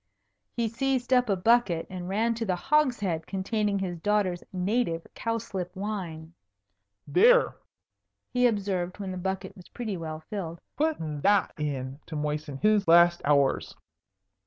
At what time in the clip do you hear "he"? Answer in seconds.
0.57-0.67, 8.33-8.47